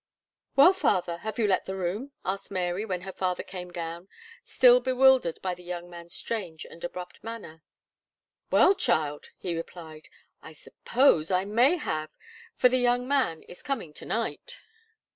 "Well, 0.55 0.73
father, 0.73 1.17
have 1.17 1.37
you 1.37 1.45
let 1.45 1.65
the 1.65 1.75
room?" 1.75 2.11
asked 2.25 2.49
Mary, 2.49 2.85
when 2.85 3.01
her 3.01 3.11
father 3.13 3.43
came 3.43 3.69
down, 3.69 4.07
still 4.43 4.79
bewildered 4.79 5.37
by 5.43 5.53
the 5.53 5.61
young 5.61 5.91
man's 5.91 6.15
strange 6.15 6.65
and 6.65 6.83
abrupt 6.83 7.23
manner. 7.23 7.61
"Well, 8.49 8.73
child," 8.73 9.27
he 9.37 9.55
replied, 9.55 10.09
"I 10.41 10.53
suppose 10.53 11.29
I 11.29 11.45
may 11.45 11.73
say 11.73 11.75
I 11.75 11.83
have, 11.85 12.09
for 12.55 12.67
the 12.67 12.79
young 12.79 13.07
man 13.07 13.43
is 13.43 13.61
coming 13.61 13.93
to 13.93 14.05
night." 14.07 14.57